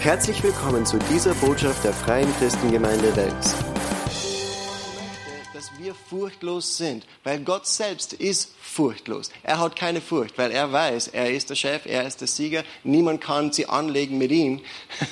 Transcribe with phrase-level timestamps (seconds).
[0.00, 3.54] Herzlich willkommen zu dieser Botschaft der Freien Christengemeinde Wels.
[6.10, 9.30] Furchtlos sind, weil Gott selbst ist furchtlos.
[9.44, 12.64] Er hat keine Furcht, weil er weiß, er ist der Chef, er ist der Sieger,
[12.82, 14.60] niemand kann sie anlegen mit ihm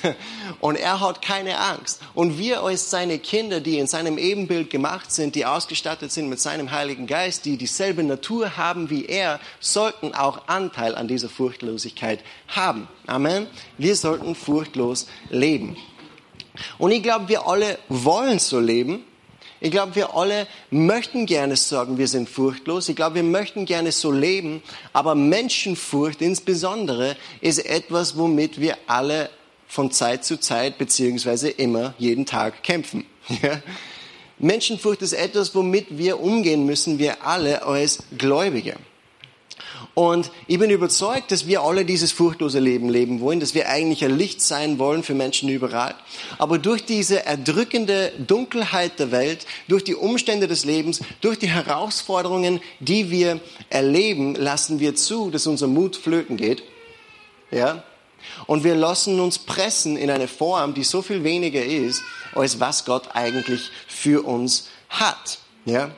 [0.59, 2.01] und er hat keine Angst.
[2.13, 6.41] Und wir als seine Kinder, die in seinem Ebenbild gemacht sind, die ausgestattet sind mit
[6.41, 12.19] seinem Heiligen Geist, die dieselbe Natur haben wie er, sollten auch Anteil an dieser Furchtlosigkeit
[12.49, 12.89] haben.
[13.07, 13.47] Amen.
[13.77, 15.77] Wir sollten furchtlos leben.
[16.77, 19.05] Und ich glaube, wir alle wollen so leben.
[19.61, 22.87] Ich glaube, wir alle möchten gerne sagen, wir sind furchtlos.
[22.87, 24.63] Ich glaube, wir möchten gerne so leben.
[24.93, 29.29] Aber Menschenfurcht insbesondere ist etwas, womit wir alle
[29.67, 33.05] von Zeit zu Zeit beziehungsweise immer jeden Tag kämpfen.
[33.43, 33.61] Ja?
[34.39, 38.77] Menschenfurcht ist etwas, womit wir umgehen müssen, wir alle als Gläubige.
[39.99, 44.05] Und ich bin überzeugt, dass wir alle dieses furchtlose Leben leben wollen, dass wir eigentlich
[44.05, 45.93] ein Licht sein wollen für Menschen überall.
[46.37, 52.61] Aber durch diese erdrückende Dunkelheit der Welt, durch die Umstände des Lebens, durch die Herausforderungen,
[52.79, 56.63] die wir erleben, lassen wir zu, dass unser Mut flöten geht.
[57.51, 57.83] Ja?
[58.47, 62.03] Und wir lassen uns pressen in eine Form, die so viel weniger ist,
[62.35, 65.39] als was Gott eigentlich für uns hat.
[65.65, 65.91] Ja?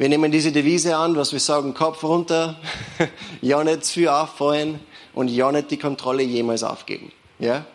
[0.00, 2.58] Wir nehmen diese Devise an, was wir sagen, Kopf runter,
[3.42, 4.80] ja nicht zu viel auffallen
[5.12, 7.12] und ja nicht die Kontrolle jemals aufgeben.
[7.38, 7.66] Ja?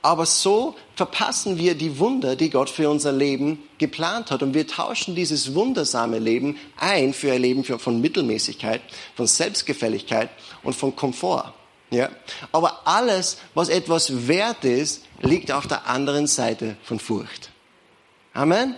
[0.00, 4.42] Aber so verpassen wir die Wunder, die Gott für unser Leben geplant hat.
[4.42, 8.80] Und wir tauschen dieses wundersame Leben ein für ein Leben von Mittelmäßigkeit,
[9.14, 10.30] von Selbstgefälligkeit
[10.62, 11.52] und von Komfort.
[11.90, 12.08] Ja?
[12.52, 17.50] Aber alles, was etwas wert ist, liegt auf der anderen Seite von Furcht.
[18.32, 18.74] Amen.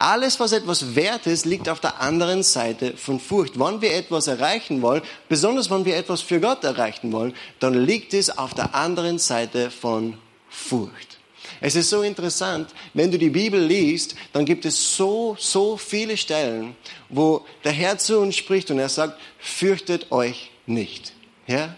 [0.00, 3.60] Alles, was etwas wert ist, liegt auf der anderen Seite von Furcht.
[3.60, 8.14] Wenn wir etwas erreichen wollen, besonders wenn wir etwas für Gott erreichen wollen, dann liegt
[8.14, 10.16] es auf der anderen Seite von
[10.48, 11.18] Furcht.
[11.60, 16.16] Es ist so interessant, wenn du die Bibel liest, dann gibt es so, so viele
[16.16, 16.76] Stellen,
[17.10, 21.12] wo der Herr zu uns spricht und er sagt, fürchtet euch nicht.
[21.46, 21.74] Ja?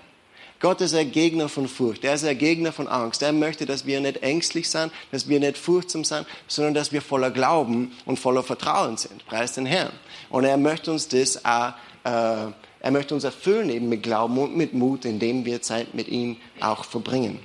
[0.62, 2.04] Gott ist ein Gegner von Furcht.
[2.04, 3.20] Er ist ein Gegner von Angst.
[3.20, 7.02] Er möchte, dass wir nicht ängstlich sind, dass wir nicht furchtsam sind, sondern dass wir
[7.02, 9.26] voller Glauben und voller Vertrauen sind.
[9.26, 9.90] Preis den Herrn.
[10.30, 11.72] Und er möchte uns das auch,
[12.04, 16.06] äh, er möchte uns erfüllen eben mit Glauben und mit Mut, indem wir Zeit mit
[16.06, 17.40] ihm auch verbringen.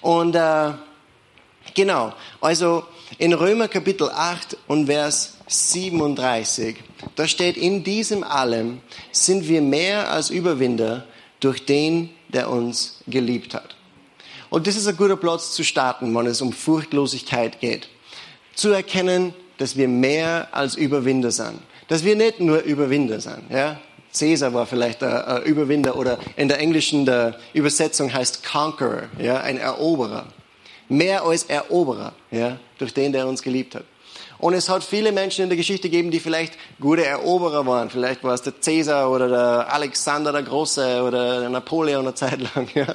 [0.00, 0.72] Und äh,
[1.74, 2.84] genau, also
[3.18, 6.76] in Römer Kapitel 8 und Vers 37,
[7.14, 8.80] da steht, in diesem allem
[9.12, 11.04] sind wir mehr als Überwinder
[11.40, 13.76] durch den, der uns geliebt hat.
[14.50, 17.88] Und das ist ein guter Platz zu starten, wenn es um Furchtlosigkeit geht.
[18.54, 21.60] Zu erkennen, dass wir mehr als Überwinder sind.
[21.88, 23.50] Dass wir nicht nur Überwinder sind.
[23.50, 23.80] Ja?
[24.12, 29.40] Caesar war vielleicht ein Überwinder oder in der englischen der Übersetzung heißt Conqueror, ja?
[29.40, 30.26] ein Eroberer.
[30.88, 32.58] Mehr als Eroberer, ja?
[32.78, 33.84] durch den, der uns geliebt hat.
[34.40, 37.90] Und es hat viele Menschen in der Geschichte gegeben, die vielleicht gute Eroberer waren.
[37.90, 42.40] Vielleicht war es der Caesar oder der Alexander der Große oder der Napoleon eine Zeit
[42.40, 42.68] lang.
[42.74, 42.94] Ja.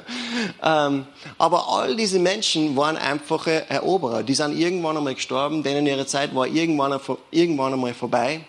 [0.86, 1.06] Ähm,
[1.38, 4.22] aber all diese Menschen waren einfache Eroberer.
[4.22, 6.98] Die sind irgendwann einmal gestorben, denen ihre Zeit war irgendwann,
[7.30, 8.40] irgendwann einmal vorbei.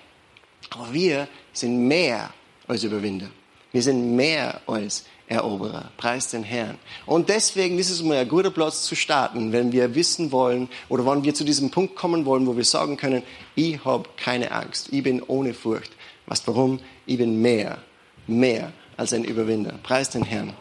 [0.71, 2.29] Aber wir sind mehr
[2.67, 3.27] als Überwinder.
[3.71, 5.91] Wir sind mehr als Eroberer.
[5.97, 6.77] Preis den Herrn.
[7.05, 11.05] Und deswegen ist es mal ein guter Platz zu starten, wenn wir wissen wollen oder
[11.05, 13.23] wenn wir zu diesem Punkt kommen wollen, wo wir sagen können,
[13.55, 15.91] ich habe keine Angst, ich bin ohne Furcht.
[16.27, 16.79] Was warum?
[17.05, 17.79] Ich bin mehr,
[18.25, 19.73] mehr als ein Überwinder.
[19.83, 20.53] Preis den Herrn.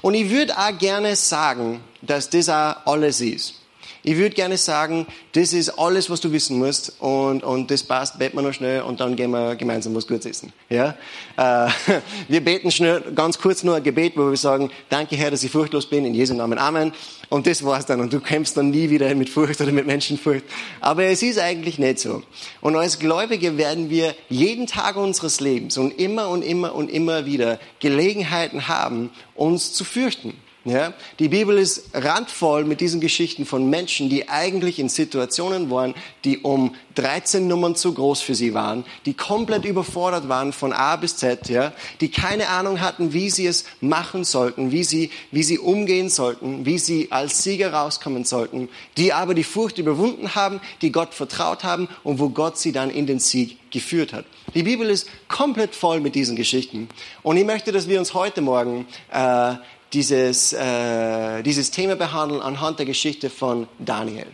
[0.00, 3.54] Und ich würde auch gerne sagen, dass das auch alles ist.
[4.02, 8.18] Ich würde gerne sagen, das ist alles, was du wissen musst und, und das passt,
[8.18, 10.52] beten wir noch schnell und dann gehen wir gemeinsam was Gutes essen.
[10.68, 10.94] Ja?
[11.36, 11.70] Äh,
[12.28, 15.50] wir beten schnell, ganz kurz nur ein Gebet, wo wir sagen, danke Herr, dass ich
[15.50, 16.92] furchtlos bin, in Jesu Namen, Amen.
[17.28, 20.44] Und das war's dann und du kämpfst dann nie wieder mit Furcht oder mit Menschenfurcht.
[20.80, 22.22] Aber es ist eigentlich nicht so.
[22.62, 27.26] Und als Gläubige werden wir jeden Tag unseres Lebens und immer und immer und immer
[27.26, 30.34] wieder Gelegenheiten haben, uns zu fürchten.
[30.68, 30.92] Ja?
[31.18, 35.94] Die Bibel ist randvoll mit diesen Geschichten von Menschen, die eigentlich in Situationen waren,
[36.24, 40.96] die um 13 Nummern zu groß für sie waren, die komplett überfordert waren von A
[40.96, 41.72] bis Z, ja?
[42.00, 46.66] die keine Ahnung hatten, wie sie es machen sollten, wie sie, wie sie umgehen sollten,
[46.66, 51.64] wie sie als Sieger rauskommen sollten, die aber die Furcht überwunden haben, die Gott vertraut
[51.64, 54.24] haben und wo Gott sie dann in den Sieg geführt hat.
[54.54, 56.88] Die Bibel ist komplett voll mit diesen Geschichten.
[57.22, 59.54] Und ich möchte, dass wir uns heute Morgen äh,
[59.92, 64.26] dieses, äh, dieses Thema behandeln anhand der Geschichte von Daniel.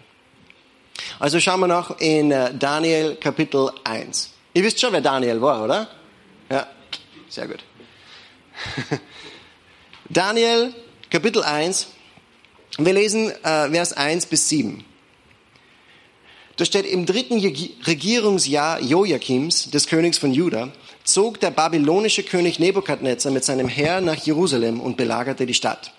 [1.18, 4.30] Also schauen wir noch in äh, Daniel Kapitel 1.
[4.54, 5.88] Ihr wisst schon, wer Daniel war, oder?
[6.50, 6.66] Ja,
[7.28, 7.64] sehr gut.
[10.08, 10.74] Daniel
[11.10, 11.88] Kapitel 1
[12.78, 14.84] Wir lesen äh, Vers 1 bis 7.
[16.56, 17.38] Da steht, im dritten
[17.86, 20.70] Regierungsjahr Joachims, des Königs von Juda,
[21.02, 25.92] zog der babylonische König Nebukadnezar mit seinem Heer nach Jerusalem und belagerte die Stadt.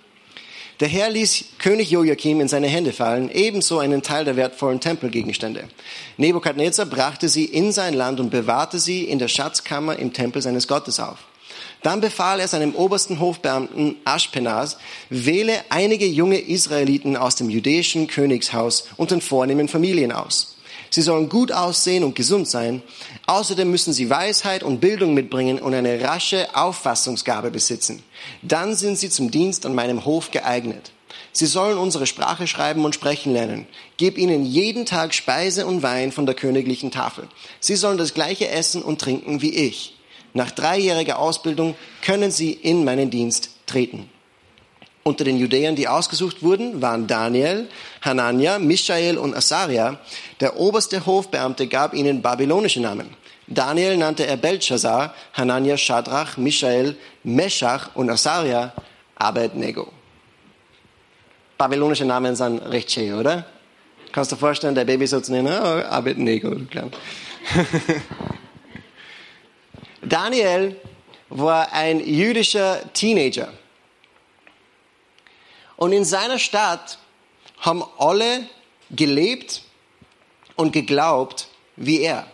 [0.80, 5.70] Der Herr ließ König Joachim in seine Hände fallen, ebenso einen Teil der wertvollen Tempelgegenstände.
[6.18, 10.68] Nebukadnezar brachte sie in sein Land und bewahrte sie in der Schatzkammer im Tempel seines
[10.68, 11.20] Gottes auf.
[11.86, 14.78] Dann befahl er seinem obersten Hofbeamten Aschpenas,
[15.12, 20.56] wähle einige junge Israeliten aus dem jüdischen Königshaus und den vornehmen Familien aus.
[20.90, 22.82] Sie sollen gut aussehen und gesund sein.
[23.28, 28.02] Außerdem müssen sie Weisheit und Bildung mitbringen und eine rasche Auffassungsgabe besitzen.
[28.42, 30.92] Dann sind sie zum Dienst an meinem Hof geeignet.
[31.34, 33.68] Sie sollen unsere Sprache schreiben und sprechen lernen.
[33.98, 37.28] Gib ihnen jeden Tag Speise und Wein von der königlichen Tafel.
[37.60, 39.95] Sie sollen das gleiche essen und trinken wie ich.
[40.36, 44.10] Nach dreijähriger Ausbildung können sie in meinen Dienst treten.
[45.02, 47.70] Unter den Judäern, die ausgesucht wurden, waren Daniel,
[48.02, 49.98] Hanania, Michael und Asaria.
[50.42, 53.16] Der oberste Hofbeamte gab ihnen babylonische Namen.
[53.48, 58.74] Daniel nannte er Belshazzar, Hanania Shadrach, Michael, Meshach und Asaria
[59.16, 59.88] Abednego.
[61.58, 63.46] Babylonische Namen sind recht schön, oder?
[64.12, 66.90] Kannst du dir vorstellen, der Baby so zu nennen, oh, Abednego, klar.
[70.06, 70.80] Daniel
[71.30, 73.52] war ein jüdischer Teenager.
[75.78, 77.00] Und in seiner Stadt
[77.60, 78.48] haben alle
[78.92, 79.64] gelebt
[80.56, 82.28] und geglaubt wie er.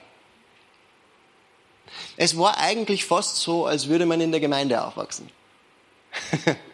[2.18, 5.30] Es war eigentlich fast so, als würde man in der Gemeinde aufwachsen.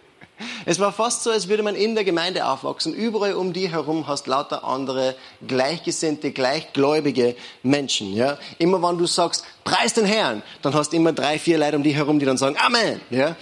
[0.66, 2.94] es war fast so, als würde man in der Gemeinde aufwachsen.
[2.94, 5.16] Überall um die herum hast lauter andere
[5.48, 8.14] gleichgesinnte, gleichgläubige Menschen.
[8.14, 8.38] Ja?
[8.58, 11.84] Immer wenn du sagst, preis den Herrn, dann hast du immer drei, vier Leute um
[11.84, 13.02] die herum, die dann sagen, Amen.
[13.10, 13.36] Ja?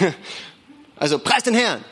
[0.96, 1.84] also preis den Herrn.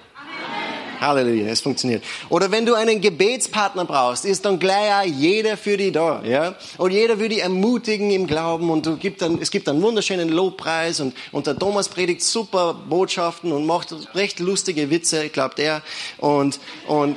[1.03, 2.03] Halleluja, es funktioniert.
[2.29, 6.55] Oder wenn du einen Gebetspartner brauchst, ist dann gleich jeder für dich da, ja?
[6.79, 10.29] Und jeder will dich ermutigen im Glauben und du gibt dann, es gibt einen wunderschönen
[10.29, 15.83] Lobpreis und, und der Thomas predigt super Botschaften und macht recht lustige Witze, glaubt er.
[16.19, 17.17] Und, und,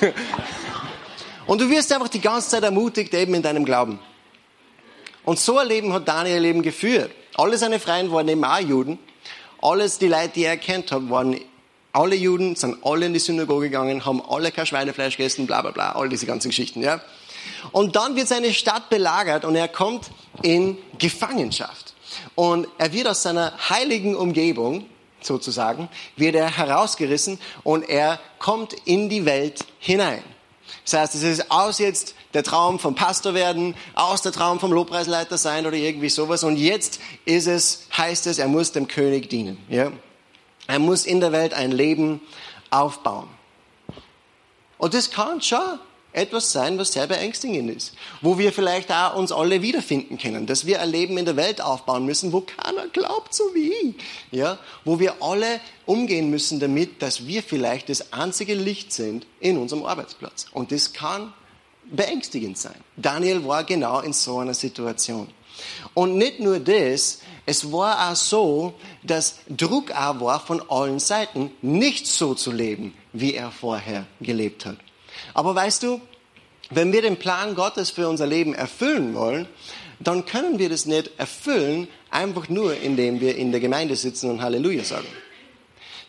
[1.46, 3.98] und du wirst einfach die ganze Zeit ermutigt eben in deinem Glauben.
[5.24, 7.10] Und so ein Leben hat Daniel Leben geführt.
[7.34, 8.98] Alle seine Freunde waren eben auch Juden.
[9.60, 11.36] Alles, die Leute, die er kennt hat, waren
[11.92, 15.70] alle Juden sind alle in die Synagoge gegangen, haben alle kein Schweinefleisch gegessen, bla bla
[15.70, 16.82] bla, all diese ganzen Geschichten.
[16.82, 17.00] Ja?
[17.72, 20.10] Und dann wird seine Stadt belagert und er kommt
[20.42, 21.94] in Gefangenschaft.
[22.34, 24.86] Und er wird aus seiner heiligen Umgebung,
[25.20, 30.22] sozusagen, wird er herausgerissen und er kommt in die Welt hinein.
[30.84, 34.72] Das heißt, es ist aus jetzt der Traum vom Pastor werden, aus der Traum vom
[34.72, 36.44] Lobpreisleiter sein oder irgendwie sowas.
[36.44, 39.58] Und jetzt ist es, heißt es, er muss dem König dienen.
[39.68, 39.92] Ja?
[40.66, 42.20] Er muss in der Welt ein Leben
[42.70, 43.28] aufbauen.
[44.78, 45.78] Und das kann schon
[46.12, 50.66] etwas sein, was sehr beängstigend ist, wo wir vielleicht auch uns alle wiederfinden können, dass
[50.66, 53.94] wir ein Leben in der Welt aufbauen müssen, wo keiner glaubt so wie ich,
[54.30, 59.56] ja, wo wir alle umgehen müssen damit, dass wir vielleicht das einzige Licht sind in
[59.56, 60.46] unserem Arbeitsplatz.
[60.52, 61.32] Und das kann
[61.84, 62.76] beängstigend sein.
[62.96, 65.28] Daniel war genau in so einer Situation.
[65.94, 71.50] Und nicht nur das, es war auch so, dass Druck auch war von allen Seiten,
[71.60, 74.76] nicht so zu leben, wie er vorher gelebt hat.
[75.34, 76.00] Aber weißt du,
[76.70, 79.46] wenn wir den Plan Gottes für unser Leben erfüllen wollen,
[79.98, 84.42] dann können wir das nicht erfüllen, einfach nur indem wir in der Gemeinde sitzen und
[84.42, 85.06] Halleluja sagen.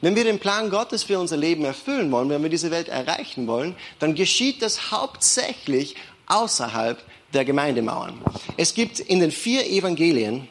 [0.01, 3.47] Wenn wir den Plan Gottes für unser Leben erfüllen wollen, wenn wir diese Welt erreichen
[3.47, 5.95] wollen, dann geschieht das hauptsächlich
[6.27, 7.01] außerhalb
[7.33, 8.21] der Gemeindemauern.
[8.57, 10.47] Es gibt in den vier Evangelien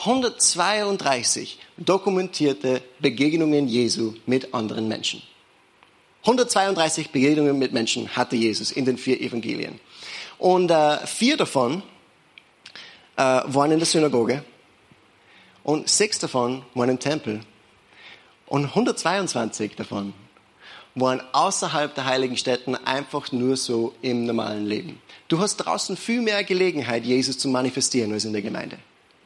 [0.00, 5.22] 132 dokumentierte Begegnungen Jesu mit anderen Menschen.
[6.22, 9.78] 132 Begegnungen mit Menschen hatte Jesus in den vier Evangelien.
[10.38, 11.82] Und äh, vier davon
[13.16, 14.42] äh, waren in der Synagoge
[15.64, 17.40] und sechs davon waren im Tempel.
[18.46, 20.14] Und 122 davon
[20.94, 25.00] waren außerhalb der heiligen Städten einfach nur so im normalen Leben.
[25.28, 28.78] Du hast draußen viel mehr Gelegenheit, Jesus zu manifestieren als in der Gemeinde.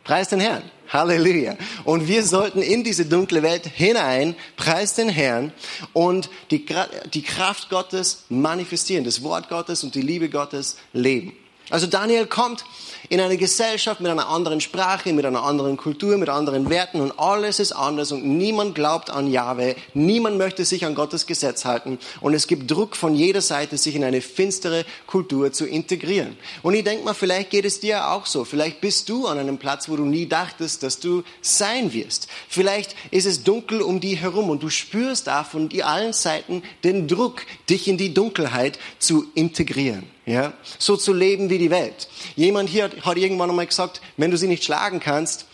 [0.04, 0.62] Preis den Herrn.
[0.88, 1.56] Halleluja.
[1.84, 5.52] Und wir sollten in diese dunkle Welt hinein, preis den Herrn
[5.92, 6.66] und die,
[7.12, 11.32] die Kraft Gottes manifestieren, das Wort Gottes und die Liebe Gottes leben.
[11.70, 12.64] Also Daniel kommt
[13.08, 17.18] in eine Gesellschaft mit einer anderen Sprache, mit einer anderen Kultur, mit anderen Werten und
[17.18, 21.98] alles ist anders und niemand glaubt an Jahwe, niemand möchte sich an Gottes Gesetz halten
[22.20, 26.36] und es gibt Druck von jeder Seite, sich in eine finstere Kultur zu integrieren.
[26.62, 28.44] Und ich denke mal, vielleicht geht es dir auch so.
[28.44, 32.28] Vielleicht bist du an einem Platz, wo du nie dachtest, dass du sein wirst.
[32.48, 37.08] Vielleicht ist es dunkel um dich herum und du spürst da von allen Seiten den
[37.08, 40.13] Druck, dich in die Dunkelheit zu integrieren.
[40.26, 42.08] Ja, so zu leben wie die Welt.
[42.34, 45.46] Jemand hier hat irgendwann einmal gesagt, wenn du sie nicht schlagen kannst,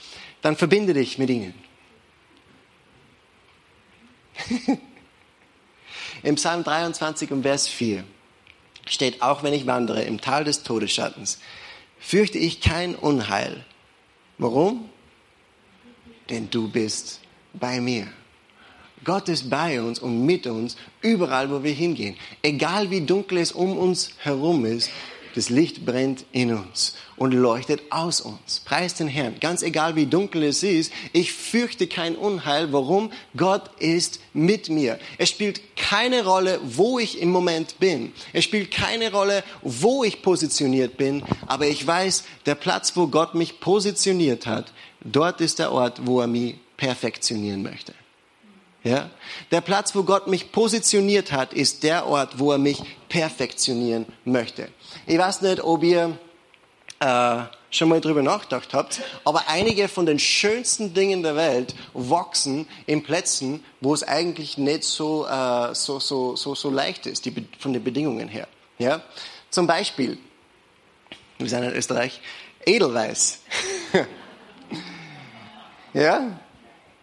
[0.42, 1.54] dann verbinde dich mit ihnen.
[6.22, 8.04] Im Psalm 23 und Vers 4
[8.86, 11.40] steht, auch wenn ich wandere im Tal des Todesschattens,
[11.98, 13.64] fürchte ich kein Unheil.
[14.38, 14.88] Warum?
[16.28, 17.20] Denn du bist
[17.52, 18.06] bei mir.
[19.04, 22.16] Gott ist bei uns und mit uns, überall, wo wir hingehen.
[22.42, 24.90] Egal wie dunkel es um uns herum ist,
[25.34, 28.62] das Licht brennt in uns und leuchtet aus uns.
[28.64, 29.36] Preis den Herrn.
[29.40, 32.72] Ganz egal wie dunkel es ist, ich fürchte kein Unheil.
[32.72, 33.12] Warum?
[33.36, 34.98] Gott ist mit mir.
[35.18, 38.12] Es spielt keine Rolle, wo ich im Moment bin.
[38.32, 41.22] Es spielt keine Rolle, wo ich positioniert bin.
[41.46, 44.72] Aber ich weiß, der Platz, wo Gott mich positioniert hat,
[45.04, 47.94] dort ist der Ort, wo er mich perfektionieren möchte.
[48.82, 49.10] Ja?
[49.50, 54.68] Der Platz, wo Gott mich positioniert hat, ist der Ort, wo er mich perfektionieren möchte.
[55.06, 56.18] Ich weiß nicht, ob ihr
[57.00, 62.66] äh, schon mal drüber nachgedacht habt, aber einige von den schönsten Dingen der Welt wachsen
[62.86, 67.46] in Plätzen, wo es eigentlich nicht so, äh, so, so, so, so leicht ist, die,
[67.58, 68.48] von den Bedingungen her.
[68.78, 69.02] Ja?
[69.50, 70.18] Zum Beispiel,
[71.38, 72.20] wir sind in Österreich,
[72.66, 73.40] Edelweiß.
[75.94, 76.38] ja?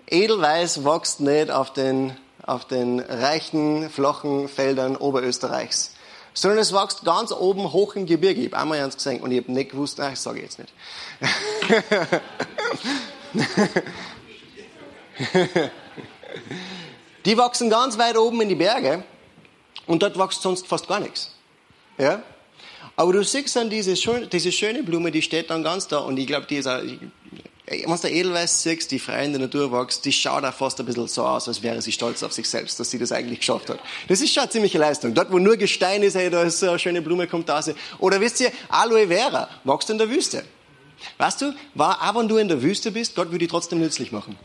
[0.10, 5.94] Edelweiß wächst nicht auf den, auf den reichen, flachen Feldern Oberösterreichs,
[6.34, 8.40] sondern es wächst ganz oben hoch im Gebirge.
[8.42, 10.60] Ich habe einmal eins gesehen und ich habe nicht gewusst, ach, das sage ich jetzt
[10.60, 10.72] nicht.
[17.26, 19.04] die wachsen ganz weit oben in die Berge
[19.88, 21.34] und dort wächst sonst fast gar nichts.
[21.98, 22.24] Ja?
[22.96, 26.28] Aber du siehst dann diese diese schöne Blume, die steht dann ganz da und ich
[26.28, 26.82] glaube, die ist auch,
[27.70, 30.86] wenn du Edelweiß siehst, die frei in der Natur wächst, die schaut auch fast ein
[30.86, 33.70] bisschen so aus, als wäre sie stolz auf sich selbst, dass sie das eigentlich geschafft
[33.70, 33.80] hat.
[34.08, 35.14] Das ist schon eine ziemliche Leistung.
[35.14, 37.62] Dort, wo nur Gestein ist, hey, da ist so eine schöne Blume, kommt da.
[38.00, 40.46] Oder wisst ihr, Aloe Vera wächst in der Wüste.
[41.18, 44.12] Weißt du, war, auch wenn du in der Wüste bist, Gott würde dich trotzdem nützlich
[44.12, 44.38] machen.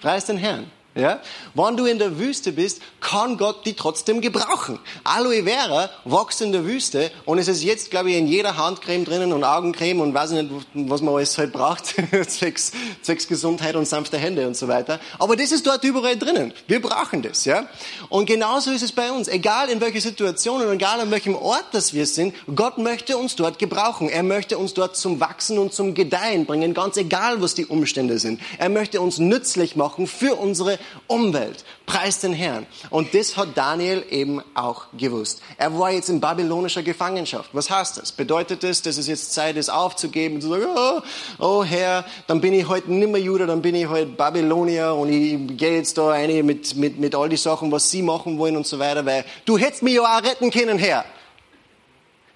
[0.00, 0.70] Preis den Herrn.
[0.96, 1.20] Ja?
[1.54, 4.80] Wenn du in der Wüste bist, kann Gott die trotzdem gebrauchen.
[5.04, 9.04] Aloe Vera wächst in der Wüste und es ist jetzt, glaube ich, in jeder Handcreme
[9.04, 11.86] drinnen und Augencreme und weiß nicht, was man alles halt braucht,
[12.28, 14.98] zwecks, zwecks Gesundheit und sanfte Hände und so weiter.
[15.20, 16.52] Aber das ist dort überall drinnen.
[16.66, 17.68] Wir brauchen das, ja?
[18.08, 19.28] Und genauso ist es bei uns.
[19.28, 23.36] Egal in welcher Situation und egal an welchem Ort das wir sind, Gott möchte uns
[23.36, 24.08] dort gebrauchen.
[24.08, 28.18] Er möchte uns dort zum Wachsen und zum Gedeihen bringen, ganz egal, was die Umstände
[28.18, 28.40] sind.
[28.58, 31.64] Er möchte uns nützlich machen für unsere Umwelt.
[31.86, 32.66] Preis den Herrn.
[32.90, 35.42] Und das hat Daniel eben auch gewusst.
[35.56, 37.50] Er war jetzt in babylonischer Gefangenschaft.
[37.52, 38.12] Was heißt das?
[38.12, 41.00] Bedeutet das, dass es jetzt Zeit ist aufzugeben zu sagen, oh,
[41.38, 45.56] oh Herr, dann bin ich heute nimmer Jude, dann bin ich heute Babylonier und ich
[45.56, 48.66] gehe jetzt da rein mit, mit, mit all die Sachen, was Sie machen wollen und
[48.66, 51.04] so weiter, weil du hättest mich ja auch retten können, Herr.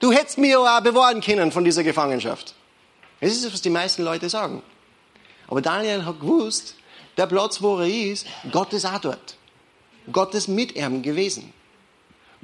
[0.01, 2.55] Du hättest mich ja auch bewahren können von dieser Gefangenschaft.
[3.21, 4.63] Das ist, was die meisten Leute sagen.
[5.49, 6.75] Aber Daniel hat gewusst,
[7.17, 9.37] der Platz, wo er ist, Gott ist auch dort.
[10.13, 11.53] Gott ist mit ihm gewesen.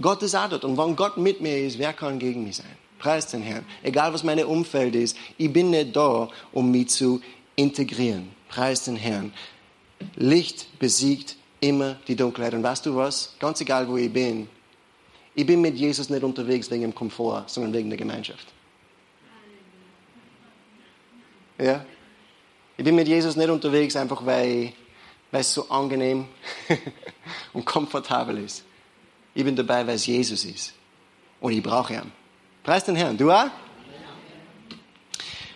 [0.00, 0.64] Gott ist auch dort.
[0.64, 2.78] Und wenn Gott mit mir ist, wer kann gegen mich sein?
[2.98, 3.64] Preis den Herrn.
[3.82, 7.20] Egal was meine Umfeld ist, ich bin nicht da, um mich zu
[7.56, 8.30] integrieren.
[8.48, 9.32] Preis den Herrn.
[10.16, 12.54] Licht besiegt immer die Dunkelheit.
[12.54, 13.34] Und weißt du was?
[13.38, 14.48] Ganz egal, wo ich bin.
[15.34, 18.46] Ich bin mit Jesus nicht unterwegs wegen dem Komfort, sondern wegen der Gemeinschaft.
[21.58, 21.84] Ja?
[22.80, 24.72] Ich bin mit Jesus nicht unterwegs, einfach weil,
[25.30, 26.24] weil es so angenehm
[27.52, 28.64] und komfortabel ist.
[29.34, 30.72] Ich bin dabei, weil es Jesus ist.
[31.42, 32.10] Und ich brauche ihn.
[32.62, 33.18] Preis den Herrn.
[33.18, 33.50] Du auch?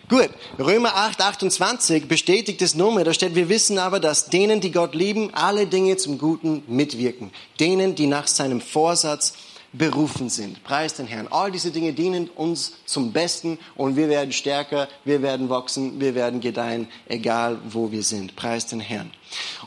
[0.07, 0.29] Gut,
[0.59, 3.05] Römer 8, 28 bestätigt es nur mehr.
[3.05, 7.31] Da steht, wir wissen aber, dass denen, die Gott lieben, alle Dinge zum Guten mitwirken.
[7.59, 9.33] Denen, die nach seinem Vorsatz
[9.77, 10.63] berufen sind.
[10.63, 11.27] Preis den Herrn.
[11.29, 16.15] All diese Dinge dienen uns zum Besten und wir werden stärker, wir werden wachsen, wir
[16.15, 18.35] werden gedeihen, egal wo wir sind.
[18.35, 19.11] Preis den Herrn.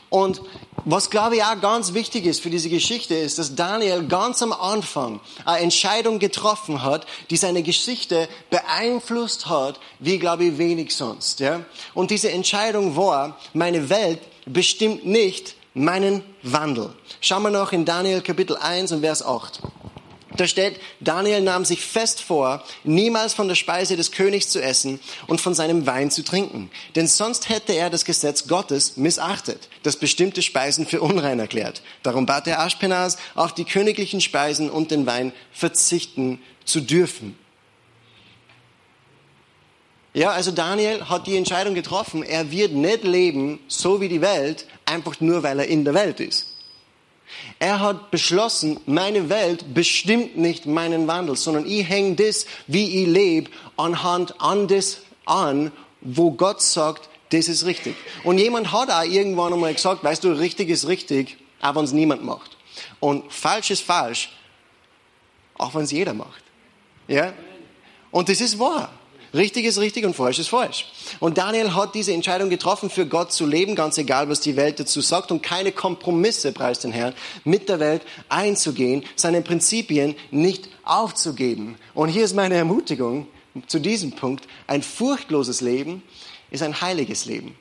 [0.09, 0.41] Und
[0.85, 4.53] was glaube ich auch ganz wichtig ist für diese Geschichte ist, dass Daniel ganz am
[4.53, 11.39] Anfang eine Entscheidung getroffen hat, die seine Geschichte beeinflusst hat, wie glaube ich wenig sonst.
[11.39, 11.61] Ja?
[11.93, 16.93] Und diese Entscheidung war, meine Welt bestimmt nicht meinen Wandel.
[17.21, 19.61] Schauen wir noch in Daniel Kapitel 1 und Vers 8.
[20.37, 24.99] Da steht, Daniel nahm sich fest vor, niemals von der Speise des Königs zu essen
[25.25, 26.69] und von seinem Wein zu trinken.
[26.95, 31.81] Denn sonst hätte er das Gesetz Gottes missachtet, das bestimmte Speisen für unrein erklärt.
[32.03, 37.35] Darum bat er Aschpenas, auf die königlichen Speisen und den Wein verzichten zu dürfen.
[40.13, 44.65] Ja, also Daniel hat die Entscheidung getroffen, er wird nicht leben so wie die Welt,
[44.85, 46.48] einfach nur weil er in der Welt ist.
[47.59, 53.07] Er hat beschlossen, meine Welt bestimmt nicht meinen Wandel, sondern ich hänge das, wie ich
[53.07, 55.71] lebe, anhand an das an,
[56.01, 57.95] wo Gott sagt, das ist richtig.
[58.23, 61.91] Und jemand hat auch irgendwann einmal gesagt, weißt du, richtig ist richtig, auch wenn es
[61.91, 62.57] niemand macht.
[62.99, 64.31] Und falsch ist falsch,
[65.57, 66.43] auch wenn es jeder macht.
[67.07, 67.33] Ja?
[68.11, 68.91] Und das ist wahr.
[69.33, 70.91] Richtig ist richtig und falsch ist falsch.
[71.19, 74.79] Und Daniel hat diese Entscheidung getroffen, für Gott zu leben, ganz egal, was die Welt
[74.79, 80.69] dazu sagt, und keine Kompromisse, preis den Herrn, mit der Welt einzugehen, seine Prinzipien nicht
[80.83, 81.77] aufzugeben.
[81.93, 83.27] Und hier ist meine Ermutigung
[83.67, 84.47] zu diesem Punkt.
[84.67, 86.01] Ein furchtloses Leben
[86.49, 87.55] ist ein heiliges Leben.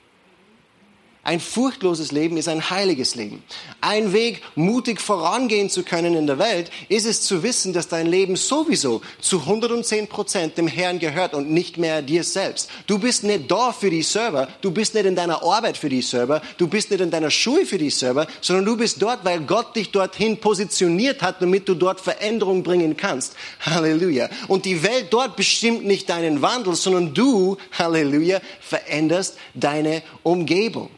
[1.29, 3.43] Ein furchtloses Leben ist ein heiliges Leben.
[3.83, 8.07] Ein Weg, mutig vorangehen zu können in der Welt, ist es zu wissen, dass dein
[8.07, 12.71] Leben sowieso zu 110 Prozent dem Herrn gehört und nicht mehr dir selbst.
[12.87, 16.01] Du bist nicht da für die Server, du bist nicht in deiner Arbeit für die
[16.01, 19.41] Server, du bist nicht in deiner Schule für die Server, sondern du bist dort, weil
[19.41, 23.37] Gott dich dorthin positioniert hat, damit du dort Veränderung bringen kannst.
[23.61, 24.31] Halleluja.
[24.49, 30.89] Und die Welt dort bestimmt nicht deinen Wandel, sondern du, Halleluja, veränderst deine Umgebung.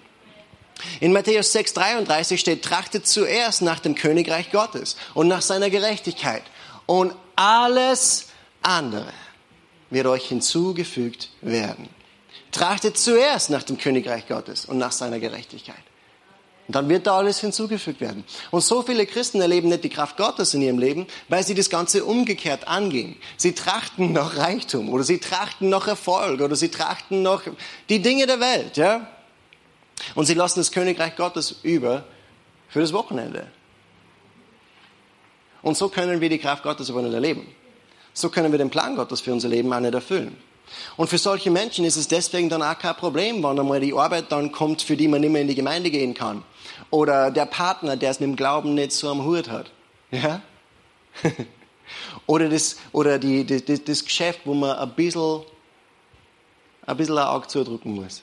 [1.00, 6.42] In Matthäus 6,33 steht, trachtet zuerst nach dem Königreich Gottes und nach seiner Gerechtigkeit
[6.86, 8.26] und alles
[8.62, 9.12] andere
[9.90, 11.88] wird euch hinzugefügt werden.
[12.52, 15.76] Trachtet zuerst nach dem Königreich Gottes und nach seiner Gerechtigkeit.
[16.66, 18.24] Und dann wird da alles hinzugefügt werden.
[18.52, 21.68] Und so viele Christen erleben nicht die Kraft Gottes in ihrem Leben, weil sie das
[21.68, 23.16] Ganze umgekehrt angehen.
[23.36, 27.42] Sie trachten nach Reichtum oder sie trachten nach Erfolg oder sie trachten nach
[27.88, 29.08] die Dinge der Welt, ja?
[30.14, 32.04] Und sie lassen das Königreich Gottes über
[32.68, 33.46] für das Wochenende.
[35.62, 37.46] Und so können wir die Kraft Gottes aber nicht erleben.
[38.12, 40.36] So können wir den Plan Gottes für unser Leben auch nicht erfüllen.
[40.96, 44.30] Und für solche Menschen ist es deswegen dann auch kein Problem, wenn einmal die Arbeit
[44.30, 46.44] dann kommt, für die man nicht mehr in die Gemeinde gehen kann.
[46.90, 49.70] Oder der Partner, der es mit dem Glauben nicht so am Hut hat.
[50.10, 50.42] Ja?
[52.26, 55.42] oder das, oder die, das, das Geschäft, wo man ein bisschen,
[56.86, 58.22] ein bisschen ein Auge zudrücken muss.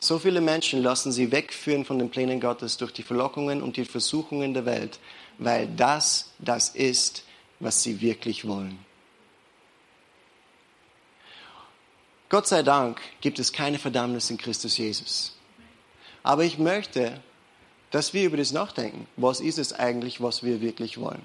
[0.00, 3.84] So viele Menschen lassen sie wegführen von den Plänen Gottes durch die Verlockungen und die
[3.84, 5.00] Versuchungen der Welt,
[5.38, 7.24] weil das das ist,
[7.58, 8.78] was sie wirklich wollen.
[12.28, 15.36] Gott sei Dank gibt es keine Verdammnis in Christus Jesus.
[16.22, 17.20] Aber ich möchte,
[17.90, 19.06] dass wir über das nachdenken.
[19.16, 21.22] Was ist es eigentlich, was wir wirklich wollen?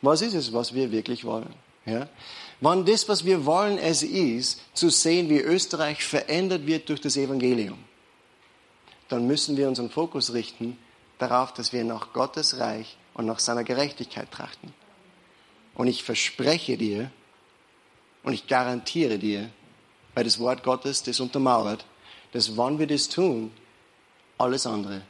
[0.00, 1.54] Was ist es, was wir wirklich wollen?
[1.86, 2.08] Ja?
[2.60, 7.16] Wenn das, was wir wollen, es ist, zu sehen, wie Österreich verändert wird durch das
[7.16, 7.78] Evangelium,
[9.08, 10.78] dann müssen wir unseren Fokus richten
[11.18, 14.72] darauf, dass wir nach Gottes Reich und nach seiner Gerechtigkeit trachten.
[15.74, 17.10] Und ich verspreche dir
[18.22, 19.50] und ich garantiere dir,
[20.14, 21.84] weil das Wort Gottes das untermauert,
[22.32, 23.52] dass wann wir das tun,
[24.38, 25.02] alles andere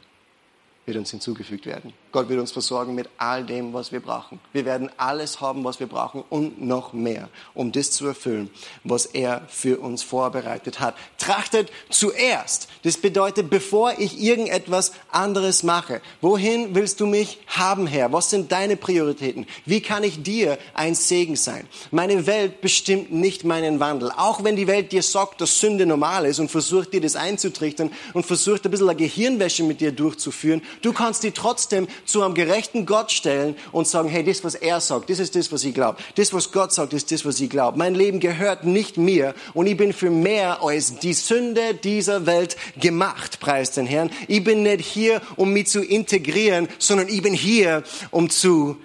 [0.85, 1.93] wird uns hinzugefügt werden.
[2.13, 4.39] Gott wird uns versorgen mit all dem, was wir brauchen.
[4.53, 8.49] Wir werden alles haben, was wir brauchen und noch mehr, um das zu erfüllen,
[8.83, 10.95] was er für uns vorbereitet hat.
[11.17, 12.69] Trachtet zuerst.
[12.83, 16.01] Das bedeutet, bevor ich irgendetwas anderes mache.
[16.21, 18.13] Wohin willst du mich haben, Herr?
[18.13, 19.47] Was sind deine Prioritäten?
[19.65, 21.67] Wie kann ich dir ein Segen sein?
[21.91, 24.11] Meine Welt bestimmt nicht meinen Wandel.
[24.15, 27.91] Auch wenn die Welt dir sagt, dass Sünde normal ist und versucht dir das einzutrichtern
[28.13, 32.33] und versucht ein bisschen eine Gehirnwäsche mit dir durchzuführen, Du kannst dich trotzdem zu einem
[32.33, 35.73] gerechten Gott stellen und sagen, hey, das, was er sagt, das ist das, was ich
[35.73, 35.97] glaube.
[36.15, 37.77] Das, was Gott sagt, ist das, was ich glaube.
[37.77, 42.57] Mein Leben gehört nicht mir und ich bin für mehr als die Sünde dieser Welt
[42.79, 44.09] gemacht, preis den Herrn.
[44.27, 48.77] Ich bin nicht hier, um mich zu integrieren, sondern ich bin hier, um zu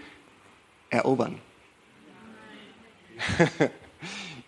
[0.90, 1.38] erobern.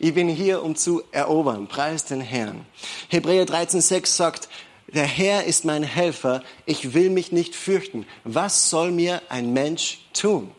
[0.02, 1.66] Ich bin hier, um zu erobern.
[1.66, 2.64] Preis den Herrn.
[3.10, 4.48] Hebräer 13,6 sagt,
[4.94, 8.06] der Herr ist mein Helfer, ich will mich nicht fürchten.
[8.24, 10.50] Was soll mir ein Mensch tun?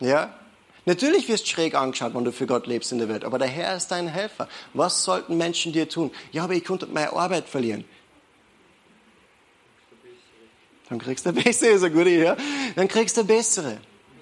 [0.00, 0.34] Ja?
[0.84, 3.48] Natürlich wirst du schräg angeschaut, wenn du für Gott lebst in der Welt, aber der
[3.48, 4.48] Herr ist dein Helfer.
[4.72, 6.10] Was sollten Menschen dir tun?
[6.32, 7.84] Ja, aber ich konnte meine Arbeit verlieren.
[10.88, 12.34] Dann kriegst du bessere, ist eine gute Idee.
[12.74, 13.78] Dann kriegst du bessere.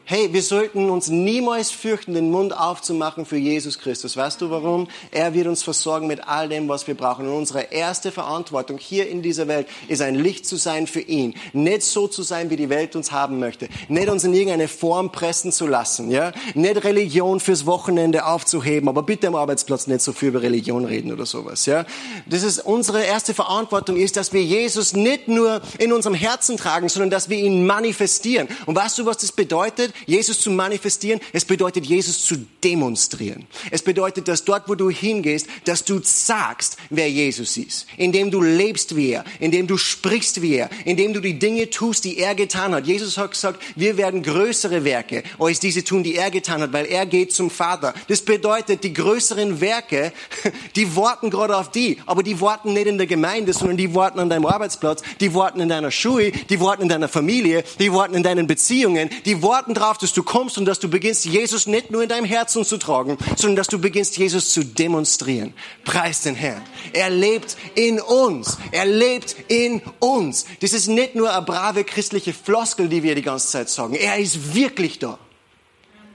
[0.09, 4.17] Hey, wir sollten uns niemals fürchten, den Mund aufzumachen für Jesus Christus.
[4.17, 4.87] Weißt du warum?
[5.11, 7.27] Er wird uns versorgen mit all dem, was wir brauchen.
[7.27, 11.35] Und unsere erste Verantwortung hier in dieser Welt ist ein Licht zu sein für ihn.
[11.53, 13.69] Nicht so zu sein, wie die Welt uns haben möchte.
[13.89, 16.31] Nicht uns in irgendeine Form pressen zu lassen, ja?
[16.55, 21.13] Nicht Religion fürs Wochenende aufzuheben, aber bitte am Arbeitsplatz nicht so viel über Religion reden
[21.13, 21.85] oder sowas, ja?
[22.27, 26.89] Das ist unsere erste Verantwortung ist, dass wir Jesus nicht nur in unserem Herzen tragen,
[26.89, 28.47] sondern dass wir ihn manifestieren.
[28.67, 29.96] Und weißt du, was das bedeutet?
[30.07, 33.47] Jesus zu manifestieren, es bedeutet, Jesus zu demonstrieren.
[33.71, 37.87] Es bedeutet, dass dort, wo du hingehst, dass du sagst, wer Jesus ist.
[37.97, 42.05] Indem du lebst wie er, indem du sprichst wie er, indem du die Dinge tust,
[42.05, 42.87] die er getan hat.
[42.87, 46.87] Jesus hat gesagt, wir werden größere Werke als diese tun, die er getan hat, weil
[46.87, 47.95] er geht zum Vater.
[48.09, 50.13] Das bedeutet, die größeren Werke,
[50.77, 54.19] die warten gerade auf die, aber die warten nicht in der Gemeinde, sondern die warten
[54.19, 58.15] an deinem Arbeitsplatz, die warten in deiner Schule, die warten in deiner Familie, die warten
[58.15, 61.67] in deinen Beziehungen, die warten darauf, darauf, dass du kommst und dass du beginnst, Jesus
[61.67, 65.55] nicht nur in deinem Herzen zu tragen, sondern dass du beginnst, Jesus zu demonstrieren.
[65.85, 66.63] Preis den Herrn.
[66.93, 68.59] Er lebt in uns.
[68.73, 70.47] Er lebt in uns.
[70.61, 73.95] Das ist nicht nur eine brave christliche Floskel, die wir die ganze Zeit sagen.
[73.95, 75.19] Er ist wirklich da.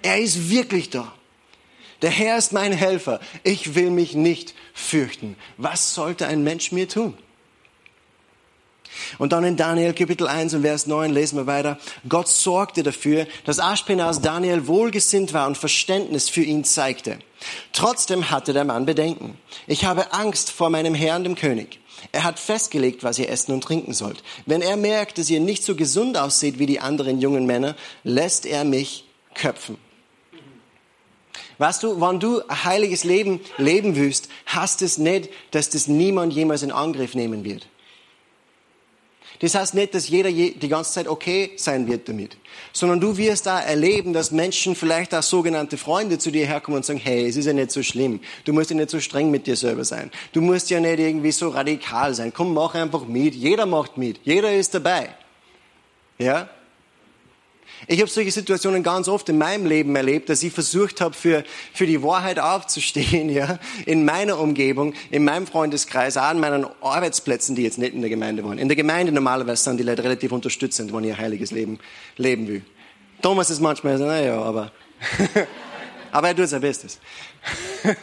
[0.02, 1.14] Er ist wirklich da.
[2.02, 3.20] Der Herr ist mein Helfer.
[3.44, 5.38] Ich will mich nicht fürchten.
[5.58, 7.16] Was sollte ein Mensch mir tun?
[9.18, 11.78] Und dann in Daniel Kapitel 1 und Vers 9 lesen wir weiter.
[12.08, 17.20] Gott sorgte dafür, dass Aschpenas Daniel wohlgesinnt war und Verständnis für ihn zeigte.
[17.74, 19.38] Trotzdem hatte der Mann Bedenken.
[19.68, 21.80] Ich habe Angst vor meinem Herrn, dem König.
[22.12, 24.24] Er hat festgelegt, was ihr essen und trinken sollt.
[24.46, 28.46] Wenn er merkt, dass ihr nicht so gesund aussieht wie die anderen jungen Männer, lässt
[28.46, 29.78] er mich köpfen.
[31.58, 36.34] Weißt du, wenn du ein heiliges Leben leben willst, hast es nicht, dass das niemand
[36.34, 37.68] jemals in Angriff nehmen wird.
[39.42, 42.38] Das heißt nicht, dass jeder die ganze Zeit okay sein wird damit,
[42.74, 46.86] sondern du wirst da erleben, dass Menschen, vielleicht auch sogenannte Freunde zu dir herkommen und
[46.86, 48.20] sagen, hey, es ist ja nicht so schlimm.
[48.46, 50.12] Du musst ja nicht so streng mit dir selber sein.
[50.32, 52.32] Du musst ja nicht irgendwie so radikal sein.
[52.32, 53.34] Komm, mach einfach mit.
[53.34, 54.20] Jeder macht mit.
[54.24, 55.10] Jeder ist dabei.
[56.20, 56.48] Ja?
[57.88, 61.44] Ich habe solche Situationen ganz oft in meinem Leben erlebt, dass ich versucht habe, für,
[61.74, 67.56] für die Wahrheit aufzustehen, ja, in meiner Umgebung, in meinem Freundeskreis, auch an meinen Arbeitsplätzen,
[67.56, 68.60] die jetzt nicht in der Gemeinde waren.
[68.60, 71.80] In der Gemeinde normalerweise sind die Leute relativ unterstützend, wenn ihr heiliges Leben
[72.18, 72.62] leben will.
[73.22, 74.72] Thomas ist manchmal so, naja, aber,
[76.12, 77.00] aber er tut sein Bestes.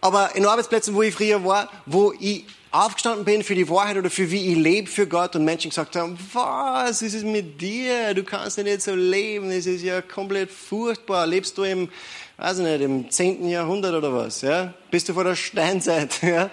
[0.00, 2.44] aber in Arbeitsplätzen, wo ich früher war, wo ich
[2.76, 5.96] aufgestanden bin für die Wahrheit oder für wie ich lebe für Gott und Menschen gesagt
[5.96, 8.12] haben, was ist es mit dir?
[8.14, 11.26] Du kannst ja nicht so leben, es ist ja komplett furchtbar.
[11.26, 11.88] Lebst du im,
[12.36, 13.48] weiß ich nicht, im 10.
[13.48, 14.42] Jahrhundert oder was?
[14.42, 14.74] Ja?
[14.90, 16.20] Bist du vor der Steinzeit?
[16.22, 16.50] Ja?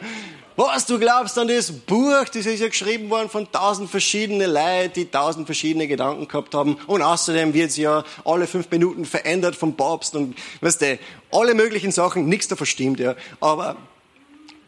[0.56, 4.94] Was, du glaubst an das Buch, das ist ja geschrieben worden von tausend verschiedenen Leuten,
[4.94, 6.78] die tausend verschiedene Gedanken gehabt haben.
[6.86, 11.00] Und außerdem wird es ja alle fünf Minuten verändert vom Papst und, weißt du,
[11.32, 13.16] alle möglichen Sachen, nichts da verstimmt, ja.
[13.40, 13.78] Aber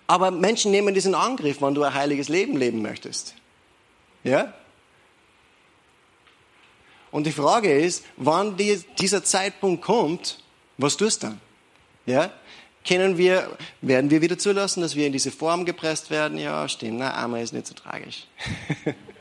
[0.08, 3.36] aber Menschen nehmen diesen Angriff, wenn du ein heiliges Leben leben möchtest.
[4.24, 4.54] Ja?
[7.12, 10.40] Und die Frage ist, wann die, dieser Zeitpunkt kommt,
[10.78, 11.42] was tust du dann?
[12.06, 12.32] Ja?
[12.88, 16.38] Können wir, werden wir wieder zulassen, dass wir in diese Form gepresst werden?
[16.38, 18.28] Ja, stimmt, na, einmal ist nicht so tragisch.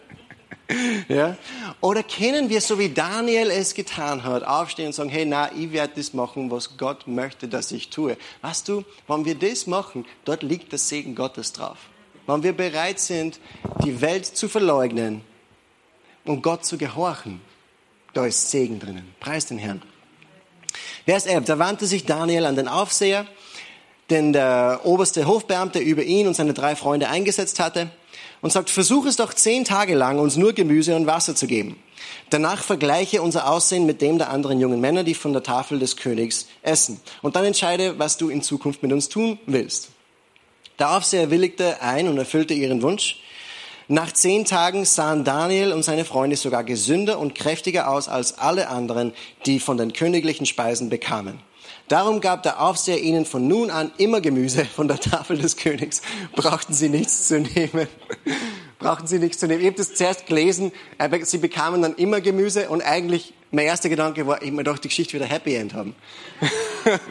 [1.09, 1.37] ja?
[1.81, 5.73] Oder können wir, so wie Daniel es getan hat, aufstehen und sagen, hey, na, ich
[5.73, 8.17] werde das machen, was Gott möchte, dass ich tue.
[8.43, 11.79] Weißt du, wenn wir das machen, dort liegt der Segen Gottes drauf.
[12.27, 13.39] Wenn wir bereit sind,
[13.85, 15.23] die Welt zu verleugnen
[16.25, 17.41] und Gott zu gehorchen,
[18.15, 19.15] da ist Segen drinnen.
[19.21, 19.83] Preis den Herrn.
[21.05, 23.27] Vers 11, da wandte sich Daniel an den Aufseher,
[24.09, 27.91] den der oberste Hofbeamte über ihn und seine drei Freunde eingesetzt hatte
[28.45, 31.83] und sagt, versuch es doch zehn Tage lang, uns nur Gemüse und Wasser zu geben.
[32.29, 35.97] Danach vergleiche unser Aussehen mit dem der anderen jungen Männer, die von der Tafel des
[35.97, 37.01] Königs essen.
[37.23, 39.89] Und dann entscheide, was du in Zukunft mit uns tun willst.
[40.79, 43.19] Der Aufseher willigte ein und erfüllte ihren Wunsch.
[43.89, 48.69] Nach zehn Tagen sahen Daniel und seine Freunde sogar gesünder und kräftiger aus als alle
[48.69, 49.15] anderen,
[49.47, 51.41] die von den königlichen Speisen bekamen.
[51.89, 56.03] Darum gab der Aufseher ihnen von nun an immer Gemüse von der Tafel des Königs.
[56.35, 57.89] Brauchten sie nichts zu nehmen.
[58.79, 59.61] Brauchten sie nichts zu nehmen.
[59.61, 60.73] Ich habe das zuerst gelesen,
[61.23, 64.89] sie bekamen dann immer Gemüse und eigentlich mein erster Gedanke war, ich mir doch die
[64.89, 65.95] Geschichte wieder Happy End haben.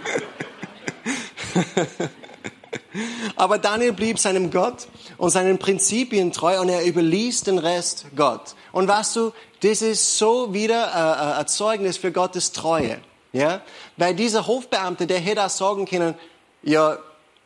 [3.35, 8.55] Aber Daniel blieb seinem Gott und seinen Prinzipien treu und er überließ den Rest Gott.
[8.71, 9.31] Und weißt du,
[9.61, 12.99] das ist so wieder äh, äh, ein Zeugnis für Gottes Treue.
[13.33, 13.61] Ja?
[13.97, 16.15] Weil dieser Hofbeamte, der hätte auch sagen können,
[16.61, 16.97] ja,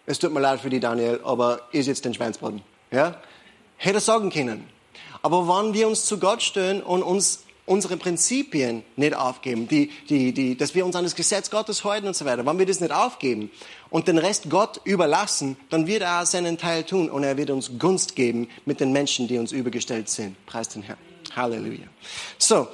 [0.06, 2.62] es tut mir leid für die Daniel, aber ist jetzt den Schweinsbraten.
[2.92, 3.20] Ja?
[3.78, 4.70] Hätte sagen können.
[5.22, 10.32] Aber wenn wir uns zu Gott stellen und uns unsere Prinzipien nicht aufgeben, die, die,
[10.32, 12.80] die, dass wir uns an das Gesetz Gottes halten und so weiter, wenn wir das
[12.80, 13.52] nicht aufgeben
[13.90, 17.78] und den Rest Gott überlassen, dann wird er seinen Teil tun und er wird uns
[17.78, 20.44] Gunst geben mit den Menschen, die uns übergestellt sind.
[20.46, 20.98] Preis den Herrn.
[21.36, 21.88] Halleluja.
[22.38, 22.68] So,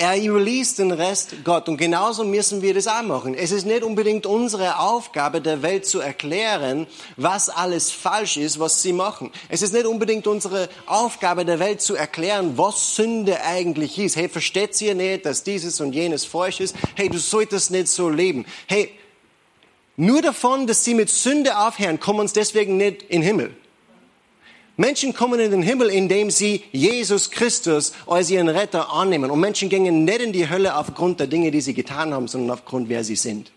[0.00, 1.68] er überließ den Rest Gott.
[1.68, 3.34] Und genauso müssen wir das auch machen.
[3.34, 6.86] Es ist nicht unbedingt unsere Aufgabe, der Welt zu erklären,
[7.18, 9.30] was alles falsch ist, was sie machen.
[9.50, 14.16] Es ist nicht unbedingt unsere Aufgabe, der Welt zu erklären, was Sünde eigentlich ist.
[14.16, 16.74] Hey, versteht ihr nicht, dass dieses und jenes falsch ist?
[16.96, 18.46] Hey, du solltest nicht so leben.
[18.68, 18.90] Hey,
[19.96, 23.54] nur davon, dass sie mit Sünde aufhören, kommen uns deswegen nicht in den Himmel.
[24.76, 29.30] Menschen kommen in den Himmel, indem sie Jesus Christus als ihren Retter annehmen.
[29.30, 32.52] Und Menschen gehen nicht in die Hölle aufgrund der Dinge, die sie getan haben, sondern
[32.52, 33.52] aufgrund, wer sie sind.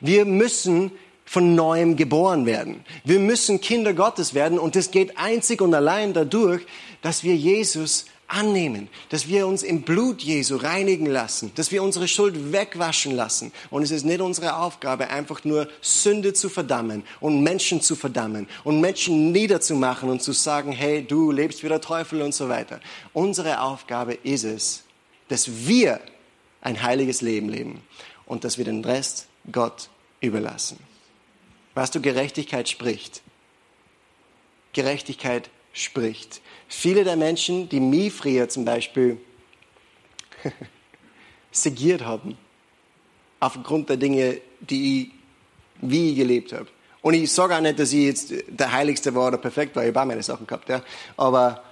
[0.00, 0.90] Wir müssen
[1.24, 2.84] von neuem geboren werden.
[3.04, 6.62] Wir müssen Kinder Gottes werden und das geht einzig und allein dadurch,
[7.02, 12.08] dass wir Jesus annehmen, dass wir uns im Blut Jesu reinigen lassen, dass wir unsere
[12.08, 13.52] Schuld wegwaschen lassen.
[13.70, 18.48] Und es ist nicht unsere Aufgabe, einfach nur Sünde zu verdammen und Menschen zu verdammen
[18.64, 22.80] und Menschen niederzumachen und zu sagen, hey, du lebst wie der Teufel und so weiter.
[23.12, 24.84] Unsere Aufgabe ist es,
[25.28, 26.00] dass wir
[26.60, 27.82] ein heiliges Leben leben
[28.26, 30.78] und dass wir den Rest Gott überlassen.
[31.74, 33.22] Was du Gerechtigkeit spricht.
[34.72, 36.40] Gerechtigkeit spricht.
[36.68, 39.18] Viele der Menschen, die mich früher zum Beispiel
[41.50, 42.38] segiert haben,
[43.40, 45.10] aufgrund der Dinge, die ich,
[45.82, 46.68] wie ich gelebt habe.
[47.02, 49.88] Und ich sage auch nicht, dass ich jetzt der Heiligste war oder perfekt war, ich
[49.88, 50.82] habe auch meine Sachen gehabt, ja.
[51.18, 51.62] Aber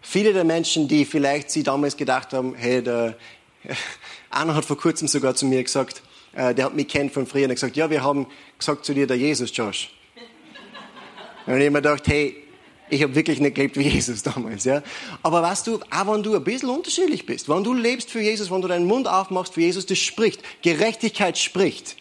[0.00, 3.16] viele der Menschen, die vielleicht sie damals gedacht haben, hey, der,
[4.30, 6.02] einer hat vor kurzem sogar zu mir gesagt,
[6.34, 8.26] äh, der hat mich kennt von früher, und hat gesagt, ja, wir haben
[8.56, 9.90] gesagt zu dir, der Jesus, Josh.
[11.46, 12.45] Und ich habe mir gedacht, hey,
[12.88, 14.82] ich habe wirklich nicht gelebt wie Jesus damals, ja.
[15.22, 18.50] Aber weißt du, auch wenn du ein bisschen unterschiedlich bist, wenn du lebst für Jesus,
[18.50, 20.42] wenn du deinen Mund aufmachst für Jesus, das spricht.
[20.62, 21.96] Gerechtigkeit spricht.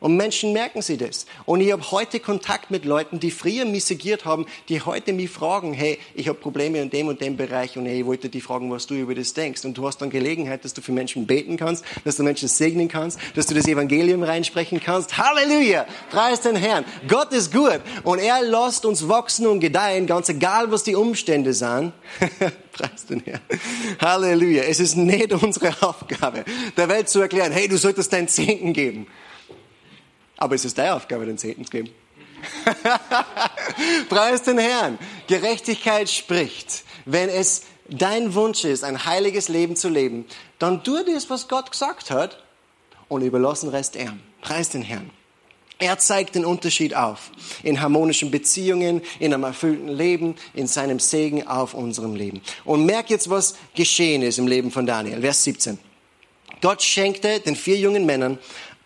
[0.00, 1.26] Und Menschen merken sie das.
[1.44, 5.30] Und ich habe heute Kontakt mit Leuten, die früher mich segiert haben, die heute mich
[5.30, 8.44] fragen, hey, ich habe Probleme in dem und dem Bereich und hey, ich wollte dich
[8.44, 9.64] fragen, was du über das denkst.
[9.64, 12.86] Und du hast dann Gelegenheit, dass du für Menschen beten kannst, dass du Menschen segnen
[12.86, 15.18] kannst, dass du das Evangelium reinsprechen kannst.
[15.18, 15.86] Halleluja!
[16.10, 16.84] Preis den Herrn.
[17.08, 21.52] Gott ist gut und er lässt uns wachsen und gedeihen, ganz egal, was die Umstände
[21.54, 21.92] sind.
[22.72, 23.40] Preis den Herrn.
[24.00, 24.62] Halleluja.
[24.62, 26.44] Es ist nicht unsere Aufgabe,
[26.76, 29.08] der Welt zu erklären, hey, du solltest deinen Zehnten geben.
[30.38, 31.90] Aber es ist deine Aufgabe, den Zehnten zu geben.
[34.08, 34.98] Preis den Herrn.
[35.26, 36.84] Gerechtigkeit spricht.
[37.04, 40.24] Wenn es dein Wunsch ist, ein heiliges Leben zu leben,
[40.58, 42.42] dann tu das, was Gott gesagt hat
[43.08, 44.16] und überlassen Rest er.
[44.40, 45.10] Preis den Herrn.
[45.80, 47.30] Er zeigt den Unterschied auf.
[47.62, 52.40] In harmonischen Beziehungen, in einem erfüllten Leben, in seinem Segen auf unserem Leben.
[52.64, 55.20] Und merk jetzt, was geschehen ist im Leben von Daniel.
[55.20, 55.78] Vers 17.
[56.60, 58.38] Gott schenkte den vier jungen Männern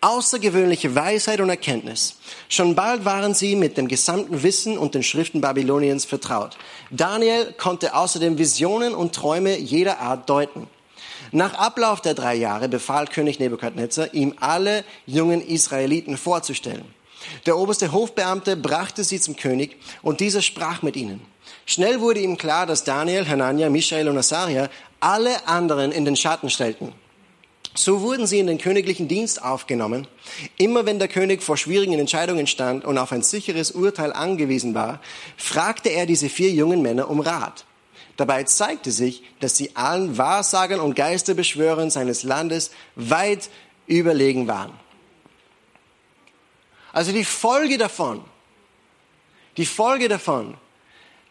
[0.03, 2.17] außergewöhnliche Weisheit und Erkenntnis.
[2.49, 6.57] Schon bald waren sie mit dem gesamten Wissen und den Schriften Babyloniens vertraut.
[6.91, 10.67] Daniel konnte außerdem Visionen und Träume jeder Art deuten.
[11.31, 16.85] Nach Ablauf der drei Jahre befahl König Nebukadnezar, ihm alle jungen Israeliten vorzustellen.
[17.45, 21.21] Der oberste Hofbeamte brachte sie zum König und dieser sprach mit ihnen.
[21.65, 26.49] Schnell wurde ihm klar, dass Daniel, Hanania, Michael und Asaria alle anderen in den Schatten
[26.49, 26.93] stellten.
[27.75, 30.07] So wurden sie in den königlichen Dienst aufgenommen.
[30.57, 35.01] Immer wenn der König vor schwierigen Entscheidungen stand und auf ein sicheres Urteil angewiesen war,
[35.37, 37.65] fragte er diese vier jungen Männer um Rat.
[38.15, 43.49] Dabei zeigte sich, dass sie allen Wahrsagern und Geisterbeschwörern seines Landes weit
[43.87, 44.73] überlegen waren.
[46.91, 48.23] Also die Folge davon,
[49.57, 50.53] die Folge davon,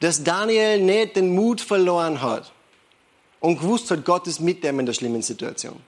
[0.00, 2.50] dass Daniel nicht den Mut verloren hat
[3.38, 5.80] und gewusst hat, Gott ist mit dem in der schlimmen Situation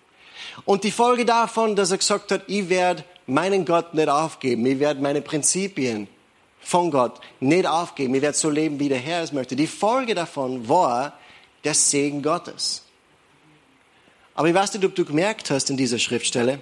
[0.65, 4.79] und die Folge davon, dass er gesagt hat, ich werde meinen Gott nicht aufgeben, ich
[4.79, 6.09] werde meine Prinzipien
[6.61, 9.57] von Gott nicht aufgeben, ich werde so leben, wie der Herr es möchte.
[9.57, 11.19] Die Folge davon war
[11.65, 12.83] der Segen Gottes.
[14.35, 16.61] Aber ich weiß nicht, ob du gemerkt hast in dieser Schriftstelle,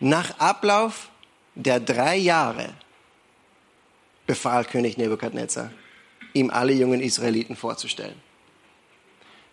[0.00, 1.08] nach Ablauf
[1.54, 2.74] der drei Jahre
[4.26, 5.70] befahl König Nebukadnezar,
[6.32, 8.20] ihm alle jungen Israeliten vorzustellen.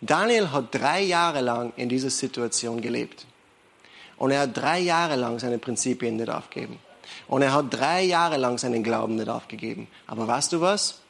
[0.02, 3.24] Daniel hat drei Jahre lang in dieser Situation gelebt.
[4.16, 6.78] Und er hat drei Jahre lang seine Prinzipien nicht aufgegeben.
[7.28, 9.86] Und er hat drei Jahre lang seinen Glauben nicht aufgegeben.
[10.08, 11.00] Aber weißt du was?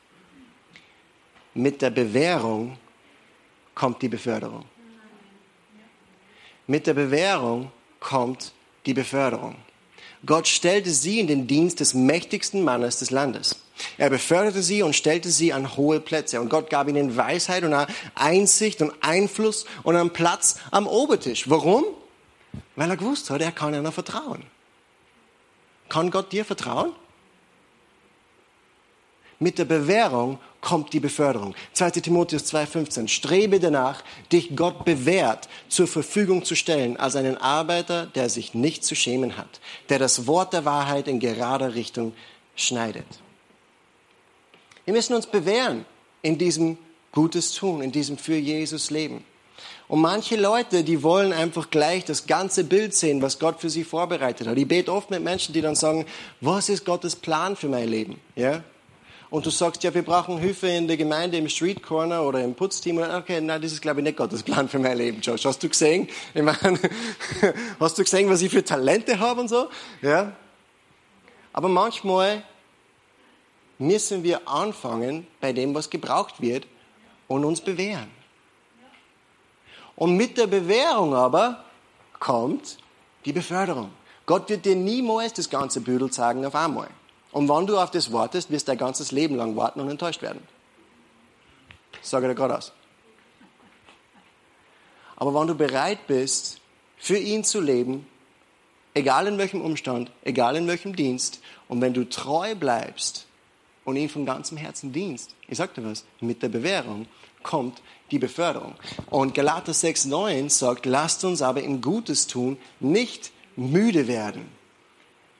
[1.55, 2.77] Mit der Bewährung
[3.75, 4.67] kommt die Beförderung.
[6.67, 8.53] Mit der Bewährung kommt
[8.85, 9.57] die Beförderung.
[10.25, 13.57] Gott stellte sie in den Dienst des mächtigsten Mannes des Landes.
[13.99, 16.41] Er beförderte sie und stellte sie an hohe Plätze.
[16.41, 17.75] Und Gott gab ihnen Weisheit und
[18.15, 21.51] Einsicht und Einfluss und einen Platz am Obertisch.
[21.51, 21.85] Warum?
[22.77, 24.45] Weil er gewusst hat, er kann ihnen vertrauen.
[25.89, 26.93] Kann Gott dir vertrauen?
[29.39, 31.55] Mit der Bewährung kommt die Beförderung.
[31.75, 33.09] 2 Timotheus 2,15.
[33.09, 38.85] Strebe danach, dich Gott bewährt zur Verfügung zu stellen als einen Arbeiter, der sich nicht
[38.85, 42.15] zu schämen hat, der das Wort der Wahrheit in gerader Richtung
[42.57, 43.05] schneidet.
[44.85, 45.85] Wir müssen uns bewähren
[46.23, 46.79] in diesem
[47.11, 49.25] Gutes tun, in diesem für Jesus Leben.
[49.89, 53.85] Und manche Leute, die wollen einfach gleich das ganze Bild sehen, was Gott für sie
[53.85, 54.57] vorbereitet hat.
[54.57, 56.07] Ich bete oft mit Menschen, die dann sagen,
[56.41, 58.19] was ist Gottes Plan für mein Leben?
[58.35, 58.63] Ja?
[59.33, 62.55] Und du sagst, ja, wir brauchen Hilfe in der Gemeinde, im Street Corner oder im
[62.55, 62.99] Putzteam.
[62.99, 65.47] okay, nein, das ist, glaube ich, nicht Gottes Plan für mein Leben, Josh.
[65.47, 66.07] Hast du gesehen?
[66.35, 66.79] Ich meine,
[67.81, 69.71] hast du gesehen, was ich für Talente habe und so?
[70.03, 70.37] Ja?
[71.55, 72.43] Aber manchmal
[73.79, 76.67] müssen wir anfangen bei dem, was gebraucht wird
[77.27, 78.11] und uns bewähren.
[79.97, 81.65] Und mit der Bewährung aber
[82.21, 82.77] kommt
[83.25, 83.93] die Beförderung.
[84.27, 86.91] Gott wird dir niemals das ganze Büdel zeigen auf einmal.
[87.33, 90.23] Und wenn du auf das wartest, wirst du dein ganzes Leben lang warten und enttäuscht
[90.23, 90.47] werden.
[92.01, 92.73] Das sage dir gerade aus.
[95.17, 96.61] Aber wenn du bereit bist,
[96.99, 98.07] für ihn zu leben,
[98.95, 103.27] egal in welchem Umstand, egal in welchem Dienst, und wenn du treu bleibst
[103.85, 107.07] und ihn von ganzem Herzen dienst, ich sag dir was, mit der Bewährung
[107.43, 108.75] kommt die Beförderung.
[109.11, 114.47] Und Galater 6,9 sagt, lasst uns aber im Gutes tun, nicht müde werden.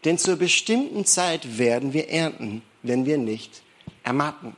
[0.05, 3.63] Denn zur bestimmten Zeit werden wir ernten, wenn wir nicht
[4.03, 4.57] ermatten.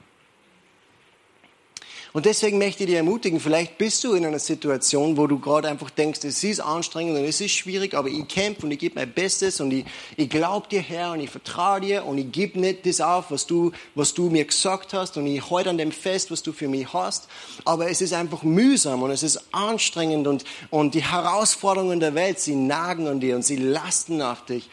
[2.15, 5.69] Und deswegen möchte ich dir ermutigen, vielleicht bist du in einer Situation, wo du gerade
[5.69, 8.95] einfach denkst, es ist anstrengend und es ist schwierig, aber ich kämpfe und ich gebe
[8.95, 9.85] mein Bestes und ich,
[10.17, 13.49] ich glaube dir, Herr, und ich vertraue dir und ich gebe nicht das auf, was
[13.49, 16.69] du, was du mir gesagt hast und ich halte an dem fest, was du für
[16.69, 17.27] mich hast.
[17.65, 22.39] Aber es ist einfach mühsam und es ist anstrengend und, und die Herausforderungen der Welt,
[22.39, 24.71] sie nagen an dir und sie lasten auf dich.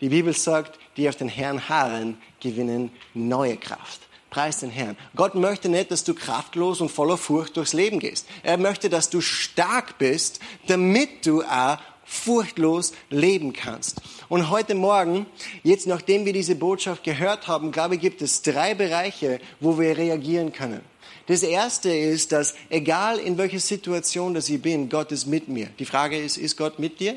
[0.00, 4.00] Die Bibel sagt, die auf den Herrn harren, gewinnen neue Kraft.
[4.30, 4.96] Preis den Herrn.
[5.14, 8.26] Gott möchte nicht, dass du kraftlos und voller Furcht durchs Leben gehst.
[8.42, 14.00] Er möchte, dass du stark bist, damit du auch furchtlos leben kannst.
[14.28, 15.26] Und heute Morgen,
[15.62, 19.96] jetzt nachdem wir diese Botschaft gehört haben, glaube ich, gibt es drei Bereiche, wo wir
[19.96, 20.80] reagieren können.
[21.26, 25.68] Das erste ist, dass egal in welcher Situation dass ich bin, Gott ist mit mir.
[25.78, 27.14] Die Frage ist, ist Gott mit dir?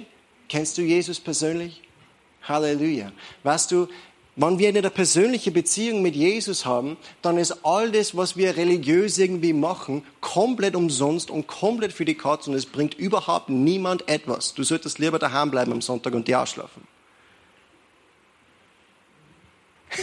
[0.48, 1.82] Kennst du Jesus persönlich?
[2.48, 3.12] Halleluja.
[3.44, 3.88] Weißt du,
[4.40, 9.18] wenn wir eine persönliche Beziehung mit Jesus haben, dann ist all das, was wir religiös
[9.18, 14.54] irgendwie machen, komplett umsonst und komplett für die Katze und es bringt überhaupt niemand etwas.
[14.54, 16.84] Du solltest lieber daheim bleiben am Sonntag und dir ausschlafen.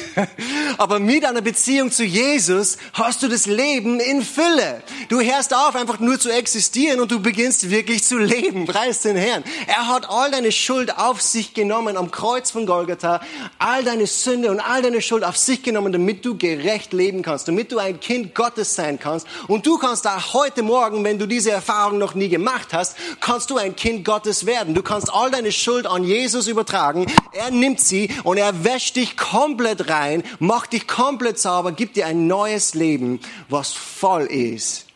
[0.78, 4.83] Aber mit einer Beziehung zu Jesus hast du das Leben in Fülle.
[5.09, 8.66] Du hörst auf, einfach nur zu existieren und du beginnst wirklich zu leben.
[8.66, 9.44] Preis den Herrn.
[9.66, 13.20] Er hat all deine Schuld auf sich genommen am Kreuz von Golgatha.
[13.59, 17.48] All deine Sünde und all deine Schuld auf sich genommen, damit du gerecht leben kannst,
[17.48, 19.26] damit du ein Kind Gottes sein kannst.
[19.48, 23.50] Und du kannst auch heute Morgen, wenn du diese Erfahrung noch nie gemacht hast, kannst
[23.50, 24.74] du ein Kind Gottes werden.
[24.74, 27.07] Du kannst all deine Schuld an Jesus übertragen.
[27.33, 32.06] Er nimmt sie und er wäscht dich komplett rein, macht dich komplett sauber, gibt dir
[32.06, 34.86] ein neues Leben, was voll ist.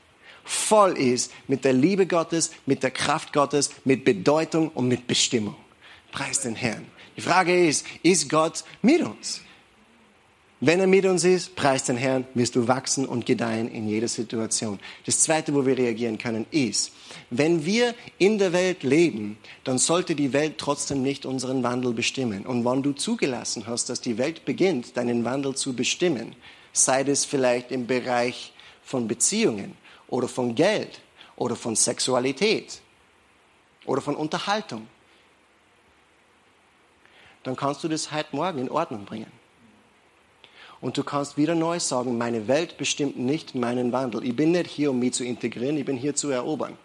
[0.44, 5.56] Voll ist mit der Liebe Gottes, mit der Kraft Gottes, mit Bedeutung und mit Bestimmung.
[6.10, 6.86] Preis den Herrn.
[7.16, 9.42] Die Frage ist, ist Gott mit uns?
[10.60, 14.08] Wenn er mit uns ist, preis den Herrn, wirst du wachsen und gedeihen in jeder
[14.08, 14.80] Situation.
[15.06, 16.90] Das Zweite, wo wir reagieren können, ist,
[17.30, 22.44] wenn wir in der Welt leben, dann sollte die Welt trotzdem nicht unseren Wandel bestimmen.
[22.44, 26.34] Und wenn du zugelassen hast, dass die Welt beginnt, deinen Wandel zu bestimmen,
[26.72, 29.76] sei es vielleicht im Bereich von Beziehungen
[30.08, 31.00] oder von Geld
[31.36, 32.80] oder von Sexualität
[33.86, 34.88] oder von Unterhaltung,
[37.44, 39.37] dann kannst du das heute Morgen in Ordnung bringen.
[40.80, 44.24] Und du kannst wieder neu sagen, meine Welt bestimmt nicht meinen Wandel.
[44.24, 46.78] Ich bin nicht hier, um mich zu integrieren, ich bin hier zu erobern.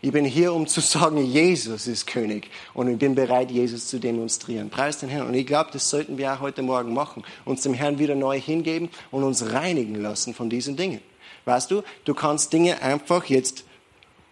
[0.00, 3.98] Ich bin hier, um zu sagen, Jesus ist König und ich bin bereit, Jesus zu
[3.98, 4.70] demonstrieren.
[4.70, 5.28] Preis den Herrn.
[5.28, 7.24] Und ich glaube, das sollten wir auch heute Morgen machen.
[7.44, 11.00] Uns dem Herrn wieder neu hingeben und uns reinigen lassen von diesen Dingen.
[11.44, 13.64] Weißt du, du kannst Dinge einfach jetzt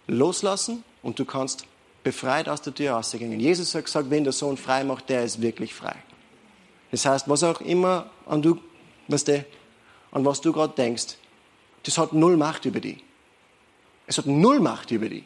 [0.07, 1.67] loslassen und du kannst
[2.05, 3.41] befreit aus der Tür rausgehen.
[3.41, 5.97] Jesus hat gesagt, wenn der Sohn frei macht, der ist wirklich frei.
[6.91, 8.59] Das heißt, was auch immer an, du,
[9.09, 9.45] was der,
[10.13, 11.17] an was du gerade denkst,
[11.83, 13.03] das hat null Macht über dich.
[14.07, 15.25] Es hat null Macht über dich.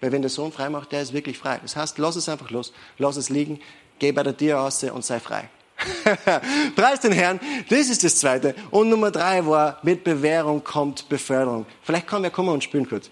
[0.00, 1.58] Weil wenn der Sohn frei macht, der ist wirklich frei.
[1.62, 3.60] Das heißt, lass es einfach los, lass es liegen,
[3.98, 5.48] Geh bei der Tür raus und sei frei.
[6.76, 7.40] Preis den Herrn.
[7.68, 8.54] Das ist das Zweite.
[8.70, 11.66] Und Nummer drei war, mit Bewährung kommt Beförderung.
[11.82, 13.10] Vielleicht können wir kommen und spielen kurz.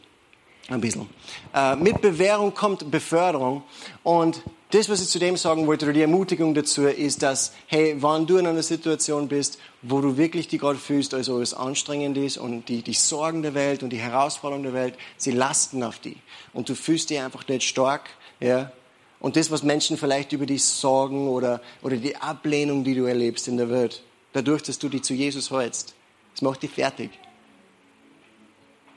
[0.68, 1.08] Ein bisschen.
[1.54, 3.62] Äh, mit Bewährung kommt Beförderung.
[4.02, 8.02] Und das, was ich zu dem sagen wollte, oder die Ermutigung dazu, ist, dass, hey,
[8.02, 12.16] wenn du in einer Situation bist, wo du wirklich die gerade fühlst, also es anstrengend
[12.16, 15.98] ist und die, die Sorgen der Welt und die Herausforderungen der Welt, sie lasten auf
[15.98, 16.16] die.
[16.54, 18.08] Und du fühlst dich einfach nicht stark,
[18.40, 18.72] ja,
[19.20, 23.48] und das, was Menschen vielleicht über dich sorgen oder, oder die Ablehnung, die du erlebst
[23.48, 24.02] in der Welt,
[24.34, 25.94] dadurch, dass du dich zu Jesus hältst,
[26.34, 27.10] das macht dich fertig.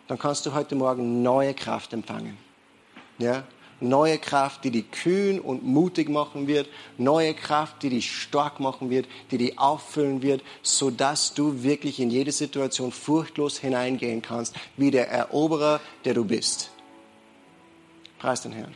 [0.07, 2.37] Dann kannst du heute Morgen neue Kraft empfangen.
[3.17, 3.43] Ja?
[3.79, 6.67] Neue Kraft, die dich kühn und mutig machen wird.
[6.97, 12.09] Neue Kraft, die dich stark machen wird, die dich auffüllen wird, sodass du wirklich in
[12.09, 16.71] jede Situation furchtlos hineingehen kannst, wie der Eroberer, der du bist.
[18.17, 18.73] Preis den Herrn.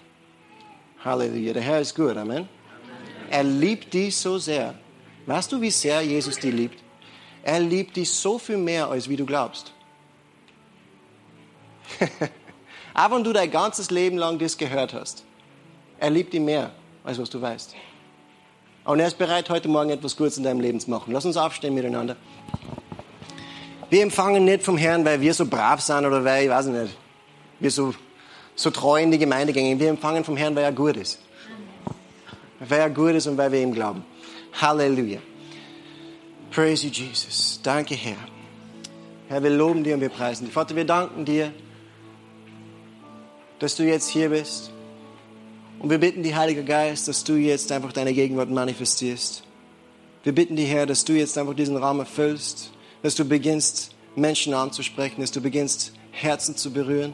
[1.04, 1.54] Halleluja.
[1.54, 2.16] Der Herr ist gut.
[2.16, 2.48] Amen.
[3.32, 4.76] Er liebt dich so sehr.
[5.26, 6.84] Weißt du, wie sehr Jesus dich liebt?
[7.42, 9.74] Er liebt dich so viel mehr, als wie du glaubst.
[12.94, 15.24] Auch wenn du dein ganzes Leben lang das gehört hast.
[16.00, 16.72] Er liebt dich mehr,
[17.04, 17.76] als was du weißt.
[18.84, 21.14] Und er ist bereit, heute Morgen etwas Gutes in deinem Leben zu machen.
[21.14, 22.16] Lass uns aufstehen miteinander.
[23.90, 26.98] Wir empfangen nicht vom Herrn, weil wir so brav sind oder weil, ich weiß nicht,
[27.60, 27.94] wir so
[28.56, 29.80] so treu in die Gemeinde gehen.
[29.80, 31.20] Wir empfangen vom Herrn, weil er gut ist.
[32.60, 34.04] Weil er gut ist und weil wir ihm glauben.
[34.62, 35.20] Halleluja.
[36.52, 37.60] Praise you, Jesus.
[37.64, 38.18] Danke, Herr.
[39.30, 40.54] Herr, wir loben dir und wir preisen dich.
[40.54, 41.54] Vater, wir danken dir,
[43.62, 44.72] dass du jetzt hier bist.
[45.78, 49.44] Und wir bitten dich, Heiliger Geist, dass du jetzt einfach deine Gegenwart manifestierst.
[50.24, 52.72] Wir bitten dich, Herr, dass du jetzt einfach diesen Raum erfüllst,
[53.04, 57.14] dass du beginnst, Menschen anzusprechen, dass du beginnst, Herzen zu berühren.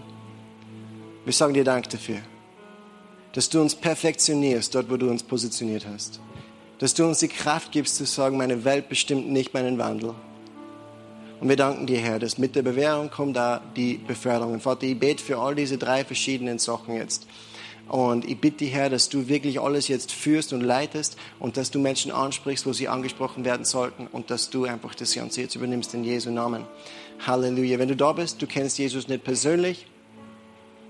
[1.25, 2.19] Wir sagen dir Dank dafür,
[3.33, 6.21] dass du uns perfektionierst dort, wo du uns positioniert hast.
[6.79, 10.15] Dass du uns die Kraft gibst zu sagen, meine Welt bestimmt nicht meinen Wandel.
[11.39, 14.53] Und wir danken dir, Herr, dass mit der Bewährung kommt da die Beförderung.
[14.53, 17.27] Und Vater, ich bete für all diese drei verschiedenen Sachen jetzt.
[17.87, 21.71] Und ich bitte dich, Herr, dass du wirklich alles jetzt führst und leitest und dass
[21.71, 25.55] du Menschen ansprichst, wo sie angesprochen werden sollten und dass du einfach das Ganze jetzt
[25.55, 26.63] übernimmst in Jesu Namen.
[27.25, 27.79] Halleluja.
[27.79, 29.85] Wenn du da bist, du kennst Jesus nicht persönlich,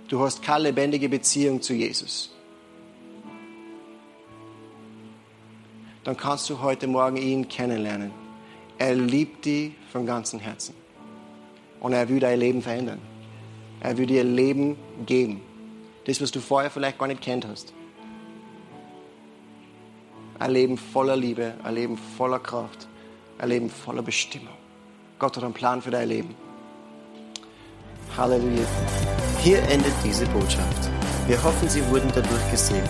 [0.07, 2.33] Du hast keine lebendige Beziehung zu Jesus.
[6.05, 8.26] Dann kannst du heute Morgen ihn kennenlernen.
[8.77, 10.75] Er liebt dich von ganzem Herzen.
[11.79, 12.99] Und er will dein Leben verändern.
[13.79, 15.41] Er will dir Leben geben.
[16.05, 17.73] Das, was du vorher vielleicht gar nicht kennt hast.
[20.39, 22.87] Ein Leben voller Liebe, ein Leben voller Kraft,
[23.39, 24.53] ein Leben voller Bestimmung.
[25.19, 26.35] Gott hat einen Plan für dein Leben.
[28.15, 28.65] Halleluja.
[29.41, 30.89] Hier endet diese Botschaft.
[31.27, 32.89] Wir hoffen, Sie wurden dadurch gesegnet.